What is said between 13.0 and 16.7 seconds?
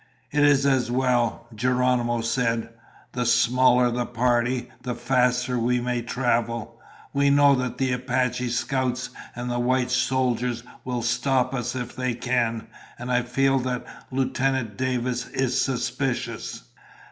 I feel that Lieutenant Davis is suspicious."